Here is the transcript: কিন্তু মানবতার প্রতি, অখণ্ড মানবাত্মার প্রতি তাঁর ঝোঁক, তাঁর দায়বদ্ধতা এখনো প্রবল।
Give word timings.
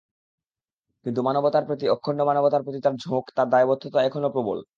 কিন্তু 1.05 1.19
মানবতার 1.21 1.63
প্রতি, 1.65 1.85
অখণ্ড 1.89 2.19
মানবাত্মার 2.21 2.63
প্রতি 2.63 2.79
তাঁর 2.81 2.95
ঝোঁক, 2.95 3.25
তাঁর 3.35 3.47
দায়বদ্ধতা 3.49 3.99
এখনো 4.03 4.27
প্রবল। 4.29 4.57